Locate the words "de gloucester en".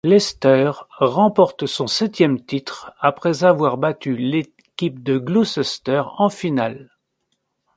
5.03-6.29